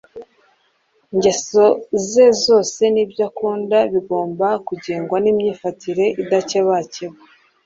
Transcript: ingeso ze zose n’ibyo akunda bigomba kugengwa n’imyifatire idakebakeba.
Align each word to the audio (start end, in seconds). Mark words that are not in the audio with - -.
ingeso 1.13 1.63
ze 2.09 2.25
zose 2.43 2.81
n’ibyo 2.93 3.23
akunda 3.29 3.77
bigomba 3.93 4.47
kugengwa 4.67 5.17
n’imyifatire 5.21 6.05
idakebakeba. 6.21 7.17